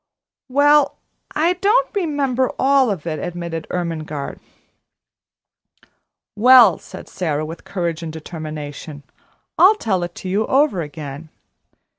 "Well, 0.49 0.97
I 1.35 1.53
don't 1.53 1.93
remember 1.93 2.51
all 2.57 2.89
of 2.89 3.05
it," 3.05 3.19
admitted 3.19 3.67
Ermengarde. 3.69 4.39
"Well," 6.35 6.79
said 6.79 7.07
Sara, 7.07 7.45
with 7.45 7.65
courage 7.65 8.01
and 8.01 8.11
determination, 8.11 9.03
"I'll 9.59 9.75
tell 9.75 10.01
it 10.01 10.15
to 10.15 10.27
you 10.27 10.47
over 10.47 10.81
again." 10.81 11.29